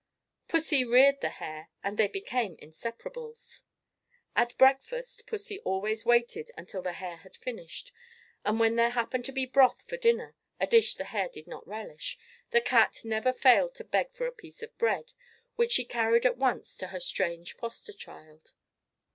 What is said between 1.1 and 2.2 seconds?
the hare, and they